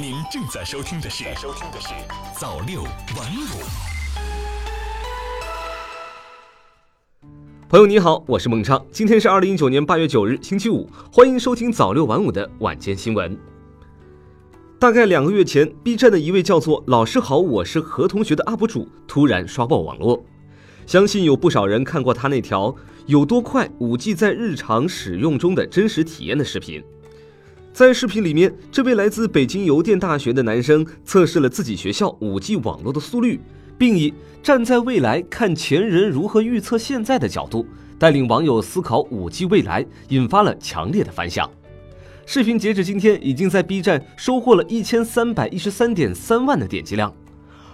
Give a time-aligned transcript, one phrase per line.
[0.00, 1.88] 您正在收听的是《收听的是
[2.34, 2.90] 早六晚
[3.36, 3.44] 五》。
[7.68, 13.38] 朋友你好，我是孟畅，今天是二零一九年八月九日，星期五，欢迎收听早六晚五的晚间新闻。
[14.78, 20.24] 大概两个月前，B 站的一位叫做“老师好，我是何同学”的 UP 主突然刷爆网络，
[20.86, 22.74] 相信有不少人看过他那条
[23.04, 26.82] 有多快五 G 在日常使用中的真实体验的视频。
[27.72, 33.40] 在视频里面，这位来自北京邮电大学的男生测试了自己学校五 G 网络的速率，
[33.78, 37.64] 并以站在未来看前人如何预测现在的角度，
[37.98, 41.48] 带领网友思考五 G 未来，引发了强烈的反响。
[42.26, 47.14] 视频截止今天，已经在 B 站收获了一千三百一十三点三万的点击量。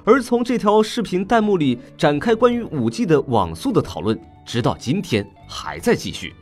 [0.04, 6.32] 而从这条视频弹幕里展开关于五 G 的网速的讨论，直到今天还在继续。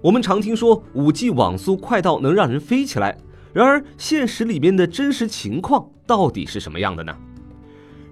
[0.00, 3.18] 我们常听说五 G 网速快到能让人飞起来，
[3.52, 7.16] 然而现实里面的真实情况到底是什么样的呢？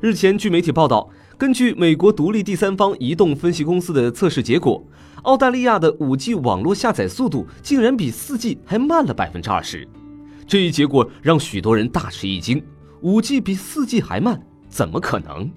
[0.00, 4.84] 日前，据媒体报道，根据美国独立第三方移动分析公司的测试结果，
[5.22, 9.86] 澳大利亚的五 G 网络下载速度竟然比四 G 还慢了百分之二十。
[10.44, 12.60] 这一结果让许多人大吃一惊：
[13.00, 15.48] 五 G 比四 G 还慢，怎么可能？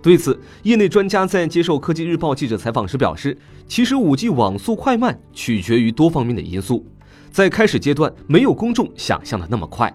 [0.00, 6.86] 对此，业内专家在接受科技日报记者采访时表示，其实五 G 网速快慢取决于多方面的因素，
[7.30, 9.92] 在开始阶段没有公众想象的那么快。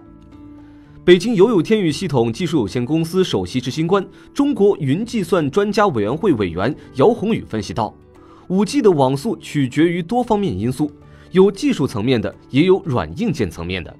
[1.04, 7.94] 北京友友天宇系统技术有限公司首席执行官、中国云计算专家委员会委员姚宏宇分析道，
[8.48, 10.90] 五 G 的网速取决于多方面因素，
[11.30, 13.94] 有技术层面的，也有软硬件层面的。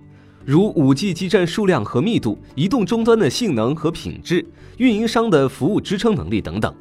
[0.46, 6.72] 如 5G 基站数量和密度、移动终端的性能和品质、运营商的服务支撑能力等等。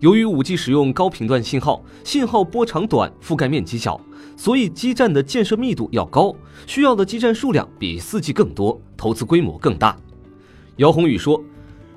[0.00, 4.00] 由于 5G 使用高频段信号，信号波长短，覆盖面积小，
[4.36, 6.34] 所以基站的建设密度要高，
[6.66, 9.96] 需要的基站数量比 4G 更多，投资规模更大。
[10.78, 11.40] 姚宏宇说，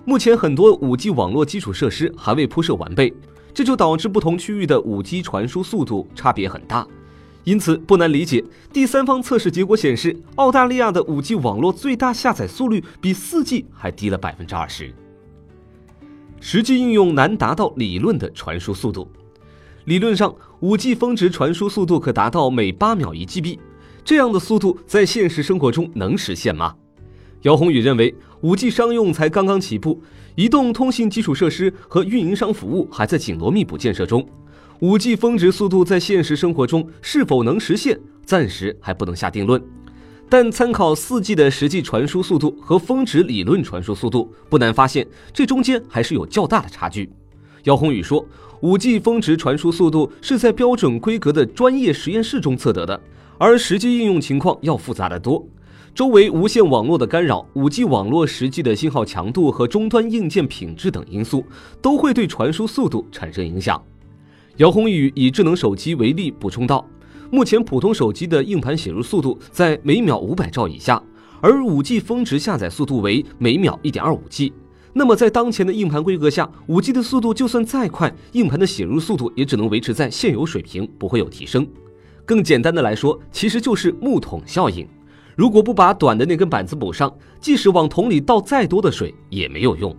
[0.05, 3.11] 目前很多 5G 网络基础设施还未铺设完备，
[3.52, 6.87] 这就导致不同区域的 5G 传输速度差别很大。
[7.49, 14.93] 因此，不难理解，第三方测试结果显示，澳大利亚的 5G 网络最大下载速率比 4G 还低了百分之二十。
[16.39, 19.11] 实际应用难达到理论的传输速度。
[19.86, 23.58] 理论上，5G 峰值传输速度可达到每八秒一 GB，
[24.05, 26.76] 这样的速度在现实生活中能实现吗？
[27.42, 29.99] 姚宏宇认为，5G 商用才刚刚起步，
[30.36, 34.23] 移动通信基础设施和运营商服务还在紧锣密鼓建设中。
[34.81, 39.61] 五 G 峰值速度在现实生活中是否能实现，暂时还不能下定论。
[40.29, 47.11] 但参考四 G 的实际传输速度和峰值理论传输速度，不难发现这中间还是有较大的差距。
[47.63, 48.25] 姚宏宇说，
[48.61, 52.97] 五 G 峰值传输速度是在标准规格的专业实验室中测得的，
[53.37, 55.45] 而实际应用情况要复杂得多。
[55.93, 61.43] 周围无线网络的干扰、五 G 网络实际的信号强度和终端硬件品质等因素，
[61.81, 63.83] 都会对传输速度产生影响。
[64.59, 66.86] 姚宏宇以智能手机为例补充道
[67.31, 71.02] ：“目前普通手机的硬盘写入速度在每秒五百兆以下，
[71.39, 74.52] 而五 G 峰值下载速度为每秒一点二五 G。
[74.92, 81.65] 那么在当前的硬盘规格下，五 G 的速度就算再快，硬盘的写入速度也只能维持在现有水平，不会有提升。
[82.26, 84.86] 更简单的来说，其实就是木桶效应。
[85.37, 87.09] 如果不把短的那根板子补上，
[87.39, 89.95] 即使往桶里倒再多的水也没有用。”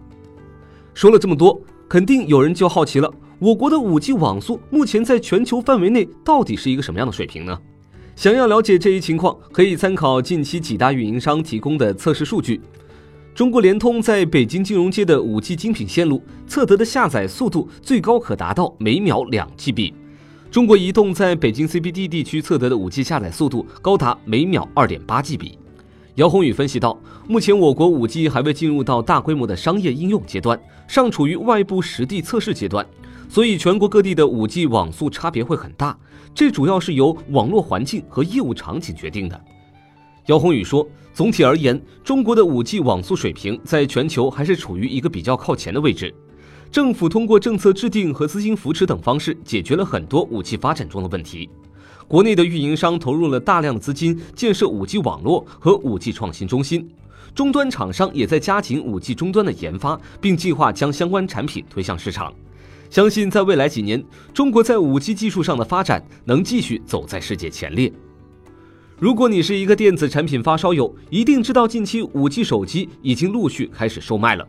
[0.92, 3.10] 说了这么多，肯定有人就好奇了。
[3.41, 7.59] 我国的 5G 网速目前在全球范围内到底是一个什么样的水平呢？
[8.15, 12.61] 想要了解这一情况，可以参考近期几大运营商提供的测试数据。
[13.34, 19.95] 中国联通在北京金融街的 5G 精品线路测得的下载速度最高可达到每秒两 GB，
[20.51, 25.53] 中国移动在北京 CBD 地区测得的 5G 下载速度高达每秒二点八 GB。
[26.17, 32.87] 姚宏宇分析道，目前我国 5G 还未进入到大规模的商业应用阶段，尚处于外部实地测试阶段。
[33.30, 35.96] 所以，全国各地的 5G 网速差别会很大，
[36.34, 39.41] 这主要是由网络环境和业务场景决定的。
[40.26, 46.12] 姚宏宇说，总体而言，中国的 5G 网速水平在全球还是处于一个比较靠前的位置。
[46.72, 51.48] 政府通过政策制定和资金扶持等方式，解决了很多 5G 发展中的问题。
[52.09, 56.91] 国内的运营商投入了大量的资金建设 5G 网络和 5G 创新中心，
[57.33, 62.34] 终端厂商也在加紧 5G 终端的研发，并计划将相关产品推向市场。
[62.91, 64.04] 相信在未来几年，
[64.34, 67.92] 中国在五 G 技术上的发展能继续走在世界前列。
[68.98, 74.47] 如果你是一个电子产品发烧友，一定知道近期五 G 手机已经陆续开始售卖了。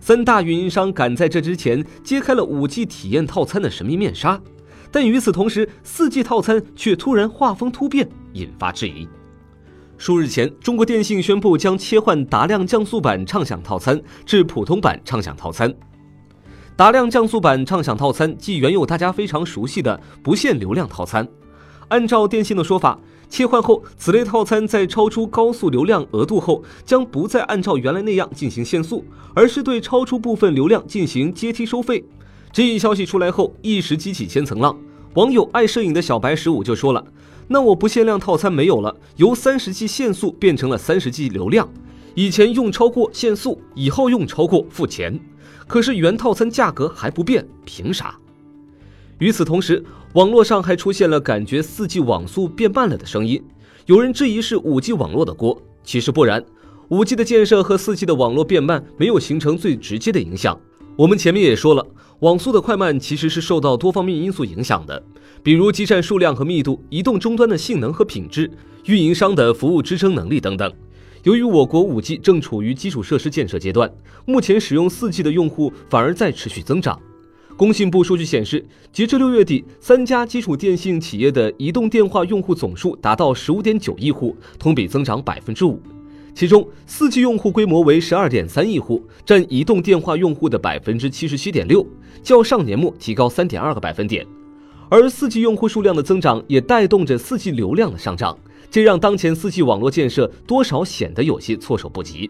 [0.00, 4.42] 三大运营商赶在这之前揭开了五 G 体验套餐的神秘面纱，
[4.90, 9.08] 但与此同时，四 G 套餐却突然画风突变，引发质疑。
[9.96, 15.72] 数日前，中国电信宣布将切换达量降速版畅享套餐至普通版畅享套餐。
[16.76, 21.26] 达量降速版畅享套餐即原有大家非常熟悉的不限流量套餐。
[21.86, 22.98] 按照电信的说法，
[23.28, 29.04] 切换后此类套餐在超出高速流量额度后，将不再按照原来那样进行限速，
[29.34, 32.04] 而是对超出部分流量进行阶梯收费。
[32.52, 34.76] 这一消息出来后，一时激起千层浪。
[35.14, 37.04] 网友爱摄影的小白十五就说了。
[37.46, 41.68] 那我不限量套餐没有了，由三十 G 限速变成了三十 G 流量。
[42.16, 45.20] 以前用超过限速，以后用超过付钱。
[45.66, 48.16] 可是原套餐价格还不变，凭啥？
[49.18, 49.82] 与此同时，
[50.14, 53.42] 网络上还出现了感觉四 G 网速变慢了的声音，
[53.86, 55.60] 有人质疑是五 G 网络的锅。
[55.82, 56.44] 其实不然，
[56.88, 60.58] 五 G 的建设和四 G 的网络变慢没有形成最直接的影响。
[60.96, 61.86] 我们前面也说了，
[62.20, 65.02] 网速的快慢其实是受到多方面因素影响的，
[65.42, 68.50] 比如基站数量和密度、移动终端的性能和品质、
[68.86, 70.72] 运营商的服务支撑能力等等。
[71.24, 73.90] 由于我国 5G 正处于基础设施建设阶段，
[74.26, 77.00] 目前使用 4G 的用户反而在持续增长。
[77.56, 78.62] 工信部数据显示，
[78.92, 85.80] 截至六月底，三家基础电信企业的移动电话用户总数达到十五点九亿户，同比增长百分之五。
[86.34, 91.86] 其中，四 G 用户规模为十二点三亿户，占移动电话用户的百分之七十七点六，
[92.22, 94.26] 较上年末提高三点二个百分点。
[94.90, 98.38] 而四 G 用户数量的增长也带动着四 G 流量的上涨，
[98.74, 102.28] 这让当前四 G 网络建设多少显得有些措手不及。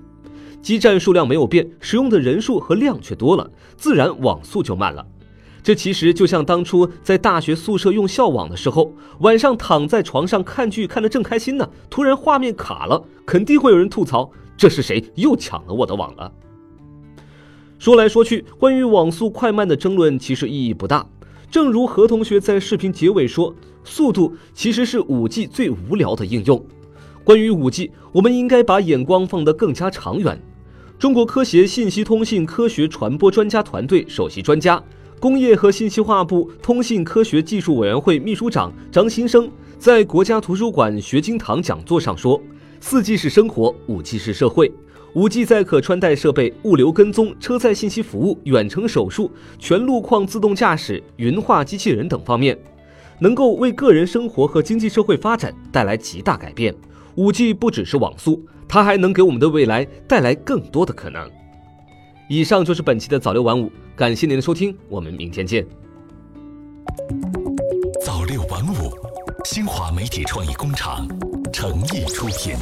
[0.60, 5.06] 基站数量没有变，使用的人数和量却多了，自然网速就慢了。
[5.62, 16.30] 这其实就像当初在大学宿舍用校网的时候，晚上躺在床上看剧看得正开心呢，突然画面卡了，肯定会有人吐槽：“这是谁又抢了我的网了？”
[17.80, 21.06] 说来说去，关于网速快慢的争论其实意义不大。
[21.54, 23.54] 正如何同学在视频结尾说
[23.84, 26.60] ：“速度其实是五 G 最无聊的应用。”
[27.22, 30.36] 关于五 G，我们应该把眼光放得更加长远。
[30.98, 34.82] 中国科协信息通信科学传播专家团队首席专家。
[35.20, 39.48] 工业和信息化部通信科学技术委员会秘书长张新生
[39.78, 42.42] 在国家图书馆学经堂讲座上说
[42.82, 44.72] ：“四 G 是生活，五 G 是社会。
[45.14, 49.30] 五 G 在可穿戴设备、物流跟踪、车载信息服务、远程手术、
[49.60, 52.58] 全路况自动驾驶、云化机器人等方面，
[53.20, 56.74] 能够为个人生活和经济社会发展带来极大改变。
[57.14, 61.30] 五 G 不只是网速，它还能给我们的未来带来更多的可能。”
[62.28, 65.64] 以上就是本期的早六晚五，感谢您的收听，我们明天见。
[68.04, 68.90] 早六晚五，
[69.44, 71.06] 新华媒体创意工厂
[71.52, 72.56] 诚意出品。